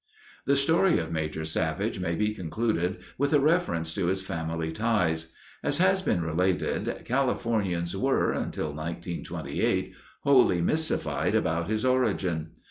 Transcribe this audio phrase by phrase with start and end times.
[0.47, 5.31] The story of Major Savage may be concluded with a reference to his family ties.
[5.61, 12.49] As has been related, Californians were, until 1928, wholly mystified about his origin.